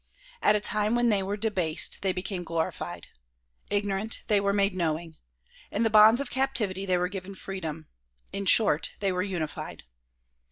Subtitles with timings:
[0.41, 3.09] At a time when they were debased they became glorified;
[3.69, 5.15] ignorant they were made knowing;
[5.69, 7.85] in the bonds of captivity they were given freedom;
[8.33, 9.83] in short they were unified.